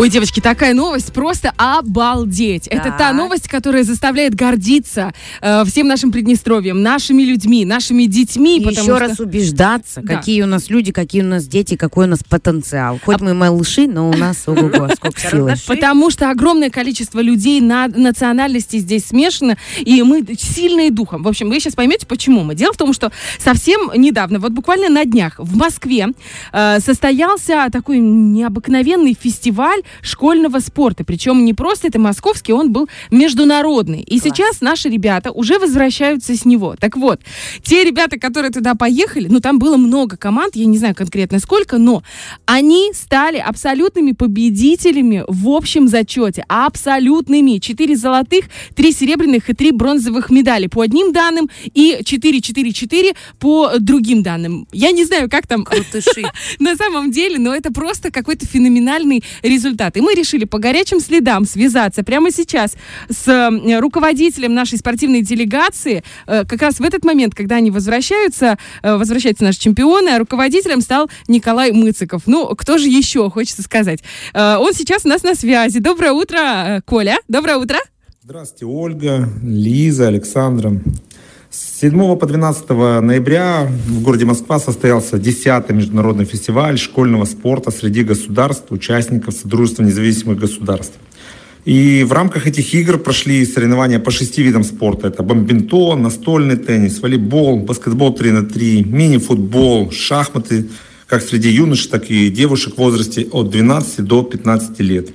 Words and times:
Ой, 0.00 0.08
девочки, 0.08 0.40
такая 0.40 0.72
новость 0.72 1.12
просто 1.12 1.52
обалдеть. 1.58 2.66
Это 2.68 2.84
Так. 2.84 2.96
та 2.96 3.12
новость, 3.12 3.48
которая 3.48 3.84
заставляет 3.84 4.34
гордиться 4.34 5.12
э, 5.42 5.62
всем 5.66 5.88
нашим 5.88 6.10
Приднестровьем, 6.10 6.82
нашими 6.82 7.22
людьми, 7.22 7.66
нашими 7.66 8.04
детьми. 8.04 8.56
И 8.58 8.62
еще 8.62 8.80
что- 8.80 8.98
раз 8.98 9.20
убеждаться, 9.20 10.00
Да. 10.02 10.16
какие 10.16 10.40
у 10.40 10.46
нас 10.46 10.70
люди, 10.70 10.90
какие 10.90 11.20
у 11.20 11.26
нас 11.26 11.46
дети, 11.46 11.76
какой 11.76 12.06
у 12.06 12.08
нас 12.08 12.20
потенциал. 12.26 12.98
Хоть 13.04 13.20
мы 13.20 13.34
малыши, 13.34 13.86
но 13.88 14.08
у 14.08 14.16
нас 14.16 14.44
ого-го, 14.46 14.88
сколько 14.96 15.20
силы. 15.20 15.52
Потому 15.66 16.08
что 16.08 16.30
огромное 16.30 16.70
количество 16.70 17.20
людей 17.20 17.60
на 17.60 17.86
национальности 17.88 18.78
здесь 18.78 19.04
смешано, 19.04 19.58
и 19.80 20.02
мы 20.02 20.24
сильные 20.38 20.90
духом. 20.90 21.24
В 21.24 21.28
общем, 21.28 21.50
вы 21.50 21.60
сейчас 21.60 21.74
поймете, 21.74 22.06
почему 22.06 22.42
мы. 22.42 22.54
Дело 22.54 22.72
в 22.72 22.78
том, 22.78 22.94
что 22.94 23.12
совсем 23.38 23.90
недавно, 23.94 24.38
вот 24.38 24.52
буквально 24.52 24.88
на 24.88 25.04
днях, 25.04 25.34
в 25.36 25.58
Москве 25.58 26.06
э, 26.54 26.80
состоялся 26.80 27.66
такой 27.70 27.98
необыкновенный 27.98 29.14
фестиваль 29.20 29.82
школьного 30.02 30.60
спорта. 30.60 31.04
Причем 31.04 31.44
не 31.44 31.54
просто 31.54 31.88
это 31.88 31.98
московский, 31.98 32.52
он 32.52 32.72
был 32.72 32.88
международный. 33.10 34.00
И 34.00 34.20
Класс. 34.20 34.34
сейчас 34.34 34.60
наши 34.60 34.88
ребята 34.88 35.30
уже 35.30 35.58
возвращаются 35.58 36.34
с 36.34 36.44
него. 36.44 36.76
Так 36.78 36.96
вот, 36.96 37.20
те 37.62 37.84
ребята, 37.84 38.18
которые 38.18 38.50
туда 38.50 38.74
поехали, 38.74 39.28
ну 39.28 39.40
там 39.40 39.58
было 39.58 39.76
много 39.76 40.16
команд, 40.16 40.56
я 40.56 40.66
не 40.66 40.78
знаю 40.78 40.94
конкретно 40.94 41.38
сколько, 41.38 41.78
но 41.78 42.02
они 42.46 42.92
стали 42.94 43.38
абсолютными 43.38 44.12
победителями 44.12 45.24
в 45.26 45.48
общем 45.48 45.88
зачете. 45.88 46.44
Абсолютными. 46.48 47.58
Четыре 47.58 47.96
золотых, 47.96 48.44
три 48.74 48.92
серебряных 48.92 49.50
и 49.50 49.54
три 49.54 49.72
бронзовых 49.72 50.30
медали 50.30 50.66
по 50.66 50.82
одним 50.82 51.12
данным 51.12 51.50
и 51.74 51.98
4-4-4 52.02 53.16
по 53.38 53.72
другим 53.78 54.22
данным. 54.22 54.66
Я 54.72 54.92
не 54.92 55.04
знаю, 55.04 55.28
как 55.30 55.46
там 55.46 55.64
Крутыши. 55.64 56.22
на 56.58 56.76
самом 56.76 57.10
деле, 57.10 57.38
но 57.38 57.54
это 57.54 57.72
просто 57.72 58.10
какой-то 58.10 58.46
феноменальный 58.46 59.22
результат. 59.42 59.79
И 59.96 60.00
мы 60.00 60.14
решили 60.14 60.44
по 60.44 60.58
горячим 60.58 61.00
следам 61.00 61.44
связаться 61.44 62.02
прямо 62.02 62.30
сейчас 62.30 62.74
с 63.08 63.50
руководителем 63.80 64.54
нашей 64.54 64.78
спортивной 64.78 65.22
делегации. 65.22 66.02
Э, 66.26 66.44
Как 66.44 66.60
раз 66.62 66.80
в 66.80 66.82
этот 66.82 67.04
момент, 67.04 67.34
когда 67.34 67.56
они 67.56 67.70
возвращаются, 67.70 68.58
э, 68.82 68.96
возвращаются 68.96 69.44
наши 69.44 69.58
чемпионы, 69.60 70.10
а 70.10 70.18
руководителем 70.18 70.80
стал 70.80 71.10
Николай 71.28 71.72
Мыциков. 71.72 72.22
Ну, 72.26 72.46
кто 72.56 72.78
же 72.78 72.88
еще, 72.88 73.30
хочется 73.30 73.62
сказать. 73.62 74.00
Э, 74.34 74.56
Он 74.56 74.72
сейчас 74.74 75.04
у 75.04 75.08
нас 75.08 75.22
на 75.22 75.34
связи. 75.34 75.78
Доброе 75.78 76.12
утро, 76.12 76.82
Коля. 76.84 77.16
Доброе 77.28 77.56
утро. 77.56 77.78
Здравствуйте, 78.22 78.66
Ольга, 78.66 79.28
Лиза, 79.42 80.08
Александра. 80.08 80.80
С 81.50 81.80
7 81.80 82.16
по 82.16 82.26
12 82.26 82.68
ноября 83.02 83.66
в 83.88 84.02
городе 84.02 84.24
Москва 84.24 84.60
состоялся 84.60 85.16
10-й 85.16 85.74
международный 85.74 86.24
фестиваль 86.24 86.78
школьного 86.78 87.24
спорта 87.24 87.72
среди 87.72 88.04
государств, 88.04 88.66
участников 88.70 89.34
Содружества 89.34 89.82
независимых 89.82 90.38
государств. 90.38 90.94
И 91.64 92.04
в 92.08 92.12
рамках 92.12 92.46
этих 92.46 92.72
игр 92.72 92.98
прошли 92.98 93.44
соревнования 93.44 93.98
по 93.98 94.12
шести 94.12 94.44
видам 94.44 94.62
спорта. 94.62 95.08
Это 95.08 95.24
бомбинтон, 95.24 96.00
настольный 96.00 96.56
теннис, 96.56 97.00
волейбол, 97.00 97.58
баскетбол 97.58 98.14
3 98.14 98.30
на 98.30 98.42
3, 98.44 98.84
мини-футбол, 98.84 99.90
шахматы, 99.90 100.68
как 101.08 101.20
среди 101.20 101.48
юношей, 101.48 101.90
так 101.90 102.12
и 102.12 102.30
девушек 102.30 102.74
в 102.74 102.78
возрасте 102.78 103.26
от 103.32 103.50
12 103.50 104.04
до 104.04 104.22
15 104.22 104.78
лет. 104.78 105.08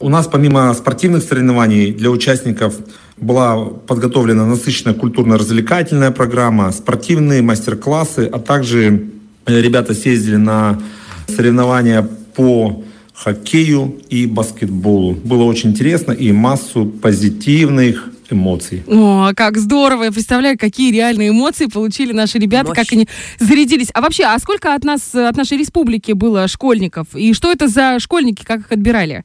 У 0.00 0.08
нас 0.08 0.26
помимо 0.26 0.74
спортивных 0.74 1.22
соревнований 1.22 1.92
для 1.92 2.10
участников 2.10 2.74
была 3.16 3.64
подготовлена 3.64 4.46
насыщенная 4.46 4.94
культурно-развлекательная 4.94 6.10
программа, 6.10 6.72
спортивные 6.72 7.42
мастер-классы, 7.42 8.28
а 8.30 8.38
также 8.38 9.08
э, 9.46 9.60
ребята 9.60 9.94
съездили 9.94 10.36
на 10.36 10.80
соревнования 11.28 12.08
по 12.34 12.84
хоккею 13.14 13.98
и 14.10 14.26
баскетболу. 14.26 15.14
Было 15.14 15.44
очень 15.44 15.70
интересно 15.70 16.12
и 16.12 16.32
массу 16.32 16.86
позитивных 16.86 18.10
эмоций. 18.28 18.82
О, 18.86 19.30
как 19.34 19.56
здорово! 19.56 20.04
Я 20.04 20.12
представляю, 20.12 20.58
какие 20.58 20.92
реальные 20.92 21.30
эмоции 21.30 21.66
получили 21.66 22.12
наши 22.12 22.38
ребята, 22.38 22.68
Мощь. 22.68 22.76
как 22.76 22.92
они 22.92 23.08
зарядились. 23.38 23.88
А 23.94 24.00
вообще, 24.00 24.24
а 24.24 24.38
сколько 24.38 24.74
от 24.74 24.84
нас, 24.84 25.14
от 25.14 25.36
нашей 25.36 25.56
республики 25.58 26.12
было 26.12 26.46
школьников? 26.48 27.06
И 27.14 27.32
что 27.32 27.50
это 27.50 27.68
за 27.68 27.98
школьники, 28.00 28.44
как 28.44 28.60
их 28.60 28.72
отбирали? 28.72 29.24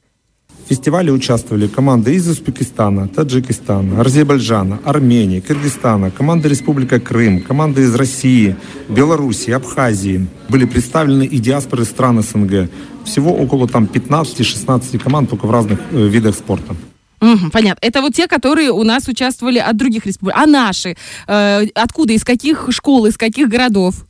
В 0.64 0.68
фестивале 0.68 1.12
участвовали 1.12 1.66
команды 1.66 2.14
из 2.14 2.28
Узбекистана, 2.28 3.08
Таджикистана, 3.08 4.00
Азербайджана, 4.00 4.80
Армении, 4.84 5.40
Кыргызстана, 5.40 6.10
команда 6.10 6.48
Республика 6.48 7.00
Крым, 7.00 7.42
команды 7.42 7.82
из 7.82 7.94
России, 7.94 8.56
Белоруссии, 8.88 9.50
Абхазии. 9.50 10.26
Были 10.48 10.64
представлены 10.64 11.24
и 11.24 11.38
диаспоры 11.38 11.84
стран 11.84 12.22
СНГ. 12.22 12.70
Всего 13.04 13.34
около 13.34 13.66
там 13.68 13.84
15-16 13.84 14.98
команд, 14.98 15.30
только 15.30 15.46
в 15.46 15.50
разных 15.50 15.80
э, 15.90 16.06
видах 16.06 16.36
спорта. 16.36 16.74
Мгм, 17.20 17.50
понятно. 17.50 17.86
Это 17.86 18.00
вот 18.00 18.14
те, 18.14 18.26
которые 18.26 18.70
у 18.70 18.82
нас 18.82 19.08
участвовали 19.08 19.58
от 19.58 19.76
других 19.76 20.06
республик. 20.06 20.34
А 20.36 20.46
наши? 20.46 20.96
Э, 21.26 21.66
откуда? 21.74 22.12
Из 22.12 22.24
каких 22.24 22.68
школ? 22.70 23.06
Из 23.06 23.16
каких 23.16 23.48
городов? 23.48 24.06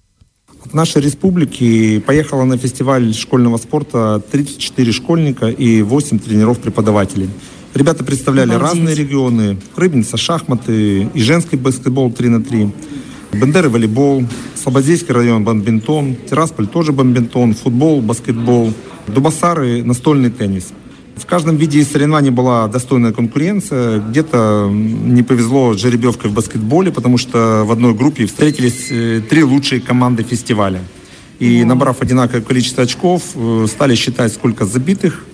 От 0.65 0.75
нашей 0.75 1.03
республики 1.03 1.99
поехало 1.99 2.45
на 2.45 2.57
фестиваль 2.57 3.13
школьного 3.15 3.57
спорта 3.57 4.23
34 4.31 4.93
школьника 4.93 5.49
и 5.49 5.83
8 5.83 6.21
тренеров-преподавателей. 6.21 7.29
Ребята 7.75 8.05
представляли 8.05 8.53
Обалдеть. 8.53 8.69
разные 8.69 8.95
регионы. 8.95 9.59
Рыбница, 9.75 10.17
шахматы 10.17 11.11
и 11.15 11.23
женский 11.23 11.57
баскетбол 11.57 12.13
3 12.13 12.29
на 12.29 12.45
3. 12.45 12.71
Бендеры 13.33 13.71
волейбол, 13.71 14.25
Слободейский 14.55 15.13
район 15.13 15.43
бомбинтон, 15.43 16.17
Тирасполь 16.29 16.69
тоже 16.69 16.93
бомбинтон, 16.93 17.55
футбол, 17.55 18.01
баскетбол, 18.01 18.73
Дубасары 19.09 19.83
настольный 19.83 20.31
теннис. 20.31 20.69
В 21.17 21.27
каждом 21.27 21.57
виде 21.57 21.85
соревнований 21.85 22.31
была 22.31 22.69
достойная 22.69 23.13
конкуренция. 23.13 24.01
Где-то 24.01 24.69
не 24.71 25.23
повезло 25.23 25.75
жеребьевкой 25.75 26.31
в 26.31 26.35
баскетболе, 26.35 26.91
потому 26.91 27.19
что 27.19 27.65
в 27.65 27.73
одной 27.73 27.95
группе 27.95 28.27
встретились 28.27 28.89
э, 28.91 29.21
три 29.29 29.45
лучшие 29.45 29.81
команды 29.81 30.23
фестиваля. 30.23 30.81
И 31.39 31.65
набрав 31.65 32.01
одинаковое 32.01 32.43
количество 32.43 32.85
очков, 32.85 33.23
э, 33.35 33.67
стали 33.69 33.95
считать, 33.95 34.33
сколько 34.33 34.65
забитых 34.65 35.25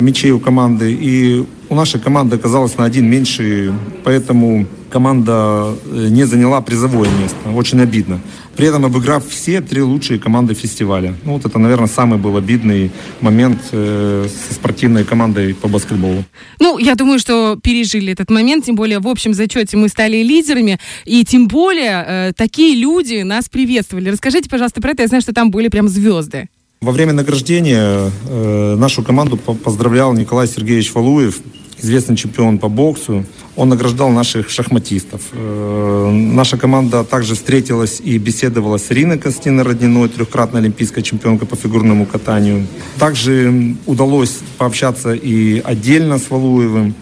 мячей 0.00 0.32
у 0.32 0.40
команды. 0.40 0.92
И 0.92 1.44
у 1.70 1.74
нашей 1.76 2.00
команды 2.00 2.36
оказалось 2.36 2.76
на 2.76 2.84
один 2.84 3.08
меньше, 3.08 3.72
поэтому 4.02 4.66
команда 4.90 5.76
э, 5.86 6.08
не 6.10 6.24
заняла 6.24 6.60
призовое 6.60 7.08
место. 7.20 7.50
Очень 7.54 7.80
обидно. 7.80 8.20
При 8.56 8.66
этом 8.66 8.84
обыграв 8.84 9.26
все 9.28 9.60
три 9.60 9.80
лучшие 9.80 10.18
команды 10.18 10.54
фестиваля. 10.54 11.14
Ну, 11.24 11.34
вот 11.34 11.46
это, 11.46 11.58
наверное, 11.60 11.86
самый 11.86 12.18
был 12.18 12.36
обидный 12.36 12.90
момент 13.20 13.60
э, 13.70 14.26
со 14.48 14.54
спортивной 14.54 15.04
командой 15.04 15.54
по 15.54 15.68
баскетболу. 15.68 16.24
Ну, 16.58 16.76
я 16.78 16.96
думаю, 16.96 17.20
что 17.20 17.56
пережили 17.62 18.12
этот 18.12 18.30
момент, 18.30 18.64
тем 18.64 18.74
более 18.74 18.98
в 18.98 19.06
общем 19.06 19.32
зачете 19.32 19.76
мы 19.76 19.88
стали 19.88 20.24
лидерами, 20.24 20.80
и 21.04 21.24
тем 21.24 21.46
более 21.46 22.04
э, 22.06 22.32
такие 22.36 22.74
люди 22.74 23.22
нас 23.22 23.48
приветствовали. 23.48 24.10
Расскажите, 24.10 24.50
пожалуйста, 24.50 24.82
про 24.82 24.90
это. 24.90 25.02
Я 25.02 25.08
знаю, 25.08 25.22
что 25.22 25.32
там 25.32 25.52
были 25.52 25.68
прям 25.68 25.88
звезды. 25.88 26.48
Во 26.80 26.92
время 26.92 27.12
награждения 27.12 28.10
э, 28.28 28.74
нашу 28.76 29.04
команду 29.04 29.36
по- 29.36 29.54
поздравлял 29.54 30.14
Николай 30.14 30.48
Сергеевич 30.48 30.94
Валуев, 30.94 31.38
известный 31.82 32.16
чемпион 32.16 32.58
по 32.58 32.68
боксу. 32.68 33.24
Он 33.56 33.68
награждал 33.68 34.10
наших 34.10 34.50
шахматистов. 34.50 35.22
Э, 35.32 36.10
наша 36.10 36.56
команда 36.56 37.04
также 37.04 37.34
встретилась 37.34 38.00
и 38.00 38.18
беседовала 38.18 38.78
с 38.78 38.90
Ириной 38.90 39.18
Константиновной 39.18 39.64
Родниной, 39.64 40.08
трехкратной 40.08 40.60
олимпийской 40.60 41.02
чемпионкой 41.02 41.46
по 41.48 41.56
фигурному 41.56 42.06
катанию. 42.06 42.66
Также 42.98 43.76
удалось 43.86 44.38
пообщаться 44.58 45.12
и 45.12 45.60
отдельно 45.60 46.18
с 46.18 46.30
Валуевым. 46.30 46.94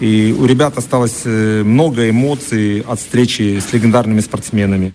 И 0.00 0.34
у 0.38 0.44
ребят 0.44 0.78
осталось 0.78 1.22
э, 1.24 1.62
много 1.64 2.08
эмоций 2.08 2.80
от 2.80 3.00
встречи 3.00 3.58
с 3.58 3.72
легендарными 3.72 4.20
спортсменами. 4.20 4.94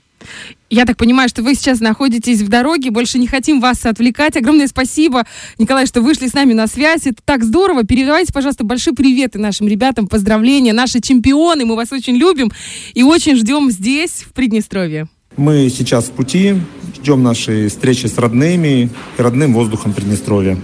Я 0.70 0.86
так 0.86 0.98
понимаю, 0.98 1.30
что 1.30 1.44
вы 1.44 1.56
сейчас 1.56 1.82
находитесь 1.82 2.42
в 2.42 2.50
дороге, 2.50 2.90
больше 2.90 3.20
не 3.20 3.28
хотим 3.28 3.60
вас 3.62 3.86
отвлекать. 3.86 4.36
Огромное 4.36 4.68
спасибо, 4.68 5.26
Николай, 5.60 5.86
что 5.86 6.02
вышли 6.02 6.28
с 6.28 6.34
нами 6.34 6.54
на 6.54 6.68
связь. 6.68 7.06
Это 7.06 7.22
так 7.24 7.44
здорово. 7.44 7.84
Передавайте, 7.84 8.34
пожалуйста, 8.34 8.64
большие 8.64 8.94
приветы 8.94 9.38
нашим 9.38 9.68
ребятам, 9.68 10.08
поздравления. 10.08 10.74
Наши 10.74 11.00
чемпионы, 11.00 11.66
мы 11.66 11.76
вас 11.76 11.92
очень 11.92 12.16
любим 12.16 12.52
и 12.94 13.04
очень 13.04 13.36
ждем 13.36 13.70
здесь, 13.70 14.24
в 14.24 14.34
Приднестровье. 14.34 15.08
Мы 15.38 15.70
сейчас 15.70 16.06
в 16.06 16.12
пути, 16.12 16.56
ждем 16.96 17.24
нашей 17.24 17.68
встречи 17.68 18.06
с 18.06 18.18
родными 18.18 18.90
и 19.18 19.22
родным 19.22 19.54
воздухом 19.54 19.94
Приднестровья. 19.94 20.58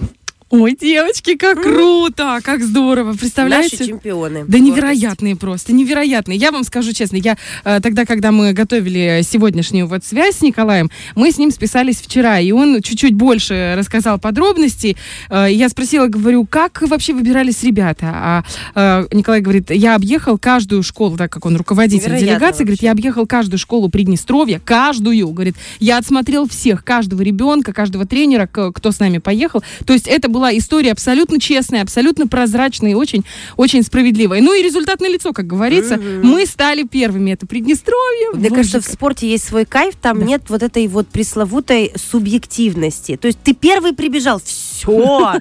Ой, 0.52 0.76
девочки, 0.80 1.36
как 1.36 1.62
круто, 1.62 2.40
как 2.44 2.64
здорово. 2.64 3.14
Представляете? 3.14 3.78
Наши 3.78 3.90
чемпионы. 3.92 4.46
Да 4.48 4.58
невероятные 4.58 5.36
просто, 5.36 5.74
невероятные. 5.74 6.40
Я 6.40 6.52
вам 6.52 6.64
скажу 6.64 6.92
честно, 6.92 7.18
я 7.18 7.38
э, 7.64 7.80
тогда, 7.82 8.04
когда 8.04 8.32
мы 8.32 8.54
готовили 8.54 9.22
сегодняшнюю 9.24 9.86
вот 9.86 10.04
связь 10.04 10.38
с 10.38 10.42
Николаем, 10.42 10.90
мы 11.14 11.32
с 11.32 11.38
ним 11.38 11.52
списались 11.52 12.02
вчера, 12.02 12.40
и 12.40 12.52
он 12.52 12.82
чуть-чуть 12.82 13.14
больше 13.14 13.76
рассказал 13.78 14.18
подробностей. 14.18 14.98
Э, 15.30 15.46
я 15.52 15.70
спросила, 15.70 16.08
говорю, 16.08 16.48
как 16.48 16.82
вообще 16.82 17.14
выбирались 17.14 17.62
ребята? 17.62 18.08
А 18.12 18.44
э, 18.74 19.08
Николай 19.12 19.42
говорит, 19.42 19.70
я 19.70 19.94
объехал 19.94 20.40
каждую 20.40 20.82
школу, 20.82 21.16
так 21.16 21.32
как 21.32 21.46
он 21.46 21.58
руководитель 21.58 22.08
Невероятно 22.08 22.28
делегации, 22.28 22.64
говорит, 22.64 22.80
вообще. 22.80 22.86
я 22.88 22.92
объехал 22.92 23.28
каждую 23.28 23.60
школу 23.60 23.90
Приднестровья, 23.90 24.60
каждую, 24.66 25.28
говорит, 25.28 25.58
я 25.80 26.00
отсмотрел 26.00 26.50
всех, 26.50 26.84
каждого 26.84 27.22
ребенка, 27.22 27.72
каждого 27.72 28.08
тренера, 28.08 28.48
кто 28.48 28.92
с 28.92 29.00
нами 29.00 29.20
поехал. 29.20 29.62
То 29.86 29.94
есть 29.94 30.08
это 30.08 30.28
был 30.28 30.39
была 30.40 30.58
история 30.58 30.94
абсолютно 30.94 31.38
честная, 31.38 31.82
абсолютно 31.82 32.26
прозрачная 32.26 32.92
и 32.92 32.94
очень, 32.94 33.26
очень 33.58 33.84
справедливая. 33.84 34.42
Ну 34.42 34.54
и 34.54 34.64
результат 34.64 35.02
налицо, 35.02 35.34
как 35.34 35.48
говорится. 35.48 35.98
Мы 35.98 36.46
стали 36.46 36.84
первыми. 36.84 37.32
Это 37.32 37.46
Приднестровье. 37.46 38.32
Мне 38.34 38.50
кажется, 38.50 38.80
в 38.80 38.86
спорте 38.86 39.30
есть 39.30 39.46
свой 39.46 39.66
кайф, 39.66 39.96
там 40.02 40.24
нет 40.24 40.44
вот 40.48 40.64
этой 40.64 40.88
вот 40.88 41.08
пресловутой 41.08 41.92
субъективности. 41.96 43.18
То 43.18 43.28
есть 43.28 43.40
ты 43.44 43.54
первый 43.54 43.94
прибежал, 43.94 44.40
все, 44.44 45.34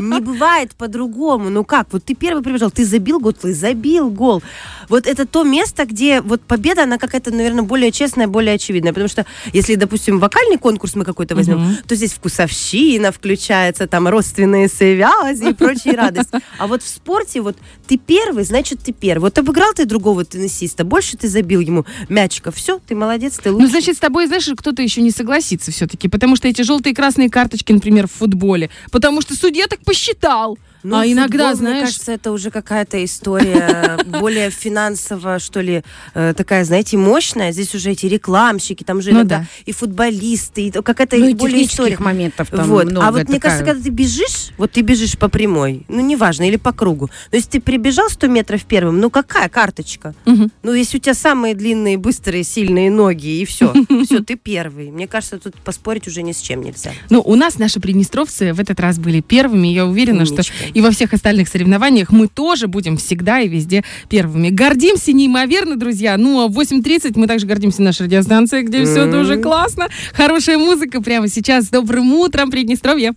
не 0.00 0.20
бывает 0.20 0.74
по-другому. 0.74 1.50
Ну 1.50 1.64
как, 1.64 1.92
вот 1.92 2.04
ты 2.04 2.14
первый 2.14 2.42
прибежал, 2.42 2.70
ты 2.70 2.84
забил 2.86 3.20
гол, 3.20 3.34
ты 3.34 3.52
забил 3.52 4.08
гол. 4.08 4.42
Вот 4.88 5.06
это 5.06 5.26
то 5.26 5.42
место, 5.42 5.84
где 5.84 6.20
вот 6.20 6.40
победа, 6.40 6.84
она 6.84 6.96
какая-то, 6.96 7.30
наверное, 7.30 7.62
более 7.62 7.92
честная, 7.92 8.26
более 8.26 8.54
очевидная. 8.54 8.92
Потому 8.92 9.08
что 9.08 9.26
если, 9.52 9.74
допустим, 9.74 10.18
вокальный 10.18 10.56
конкурс 10.56 10.94
мы 10.94 11.04
какой-то 11.04 11.34
возьмем, 11.34 11.76
то 11.86 11.94
здесь 11.94 12.12
вкусовщина 12.12 13.12
включается, 13.12 13.86
там 13.86 14.08
родственные 14.08 14.45
связи 14.68 15.50
и 15.50 15.52
прочие 15.54 15.94
радости. 15.94 16.38
А 16.58 16.66
вот 16.66 16.82
в 16.82 16.88
спорте 16.88 17.40
вот 17.40 17.56
ты 17.86 17.98
первый, 17.98 18.44
значит 18.44 18.80
ты 18.80 18.92
первый. 18.92 19.22
Вот 19.22 19.38
обыграл 19.38 19.72
ты 19.74 19.84
другого 19.84 20.24
теннисиста, 20.24 20.84
больше 20.84 21.16
ты 21.16 21.28
забил 21.28 21.60
ему 21.60 21.84
мячиков. 22.08 22.54
Все, 22.56 22.78
ты 22.86 22.94
молодец, 22.94 23.38
ты 23.42 23.50
Ну, 23.50 23.56
лучший. 23.56 23.70
значит, 23.70 23.96
с 23.96 23.98
тобой, 24.00 24.26
знаешь, 24.26 24.48
кто-то 24.56 24.82
еще 24.82 25.02
не 25.02 25.10
согласится 25.10 25.70
все-таки, 25.70 26.08
потому 26.08 26.36
что 26.36 26.48
эти 26.48 26.62
желтые 26.62 26.92
и 26.92 26.94
красные 26.94 27.30
карточки, 27.30 27.72
например, 27.72 28.06
в 28.06 28.12
футболе, 28.12 28.70
потому 28.90 29.20
что 29.20 29.34
судья 29.34 29.66
так 29.66 29.80
посчитал. 29.80 30.58
Ну, 30.86 30.96
а 30.98 31.06
иногда, 31.06 31.48
Мне 31.48 31.56
знаешь, 31.56 31.84
кажется, 31.86 32.12
это 32.12 32.30
уже 32.32 32.50
какая-то 32.50 33.04
история 33.04 33.98
более 34.06 34.50
финансово, 34.50 35.38
что 35.38 35.60
ли, 35.60 35.82
э, 36.14 36.32
такая, 36.36 36.64
знаете, 36.64 36.96
мощная. 36.96 37.50
Здесь 37.52 37.74
уже 37.74 37.90
эти 37.90 38.06
рекламщики, 38.06 38.84
там 38.84 39.02
же 39.02 39.10
Ну 39.10 39.16
иногда 39.18 39.38
да. 39.38 39.46
и 39.64 39.72
футболисты, 39.72 40.66
и 40.66 40.70
то- 40.70 40.82
какая-то 40.82 41.16
Ну 41.16 41.28
и 41.28 41.34
более 41.34 41.64
история. 41.66 41.96
моментов 41.98 42.48
там 42.50 42.66
вот. 42.68 42.84
много. 42.86 43.06
а 43.06 43.10
вот 43.12 43.28
мне 43.28 43.40
кажется, 43.40 43.64
когда 43.64 43.82
ты 43.82 43.90
бежишь, 43.90 44.50
вот 44.58 44.72
ты 44.72 44.82
бежишь 44.82 45.18
по 45.18 45.28
прямой, 45.28 45.84
ну 45.88 46.00
неважно, 46.00 46.44
или 46.48 46.56
по 46.56 46.72
кругу. 46.72 47.10
Но 47.32 47.36
если 47.36 47.50
ты 47.50 47.60
прибежал 47.60 48.08
100 48.08 48.26
метров 48.28 48.64
первым, 48.64 49.00
ну 49.00 49.10
какая 49.10 49.48
карточка? 49.48 50.14
Ну 50.24 50.72
если 50.72 50.98
у 50.98 51.00
тебя 51.00 51.14
самые 51.14 51.54
длинные, 51.54 51.98
быстрые, 51.98 52.44
сильные 52.44 52.90
ноги, 52.90 53.40
и 53.40 53.44
все, 53.44 53.72
все, 54.04 54.20
ты 54.22 54.36
первый. 54.36 54.90
Мне 54.90 55.08
кажется, 55.08 55.38
тут 55.38 55.56
поспорить 55.56 56.06
уже 56.06 56.22
ни 56.22 56.32
с 56.32 56.38
чем 56.40 56.62
нельзя. 56.62 56.92
Ну, 57.10 57.20
у 57.20 57.34
нас 57.34 57.58
наши 57.58 57.80
приднестровцы 57.80 58.52
в 58.52 58.60
этот 58.60 58.78
раз 58.80 58.98
были 58.98 59.20
первыми. 59.20 59.68
Я 59.68 59.86
уверена, 59.86 60.24
что. 60.26 60.42
И 60.76 60.82
во 60.82 60.90
всех 60.90 61.14
остальных 61.14 61.48
соревнованиях 61.48 62.10
мы 62.10 62.28
тоже 62.28 62.66
будем 62.66 62.98
всегда 62.98 63.40
и 63.40 63.48
везде 63.48 63.82
первыми. 64.10 64.50
Гордимся 64.50 65.14
неимоверно, 65.14 65.76
друзья. 65.76 66.18
Ну, 66.18 66.44
а 66.44 66.48
в 66.48 66.60
8.30 66.60 67.12
мы 67.16 67.26
также 67.26 67.46
гордимся 67.46 67.80
нашей 67.80 68.02
радиостанцией, 68.02 68.62
где 68.62 68.84
все 68.84 69.10
тоже 69.10 69.38
классно. 69.38 69.88
Хорошая 70.12 70.58
музыка 70.58 71.00
прямо 71.00 71.28
сейчас. 71.28 71.70
Добрым 71.70 72.12
утром, 72.12 72.50
Приднестровье. 72.50 73.14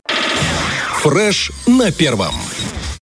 Фреш 1.02 1.52
на 1.68 1.92
первом. 1.92 2.34